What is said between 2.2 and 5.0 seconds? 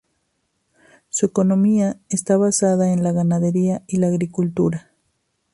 basada en la ganadería y la agricultura.